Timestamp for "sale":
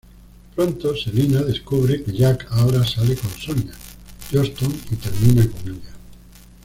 2.83-3.15